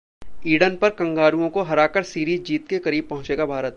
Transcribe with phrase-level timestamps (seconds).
[0.45, 3.63] Eden पर कंगारुओं को हराकर सीरीज जीत के करीब पहुंचेगा भारत